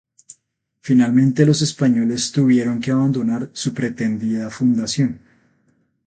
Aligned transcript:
Finalmente, 0.81 1.45
los 1.45 1.61
españoles 1.61 2.31
tuvieron 2.31 2.79
que 2.81 2.89
abandonar 2.89 3.51
su 3.53 3.71
pretendida 3.71 4.49
fundación. 4.49 5.21